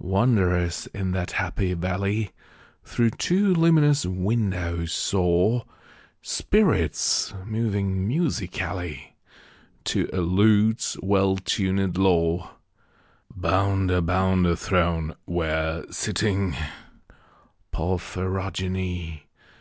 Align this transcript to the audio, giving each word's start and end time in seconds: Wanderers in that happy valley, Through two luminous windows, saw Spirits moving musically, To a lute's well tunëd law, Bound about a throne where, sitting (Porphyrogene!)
Wanderers 0.00 0.88
in 0.92 1.12
that 1.12 1.30
happy 1.30 1.72
valley, 1.72 2.32
Through 2.82 3.10
two 3.10 3.54
luminous 3.54 4.04
windows, 4.04 4.90
saw 4.90 5.62
Spirits 6.20 7.32
moving 7.44 8.04
musically, 8.08 9.14
To 9.84 10.10
a 10.12 10.22
lute's 10.22 10.96
well 11.00 11.36
tunëd 11.36 11.96
law, 11.98 12.56
Bound 13.32 13.92
about 13.92 14.44
a 14.46 14.56
throne 14.56 15.14
where, 15.24 15.84
sitting 15.92 16.56
(Porphyrogene!) 17.72 19.20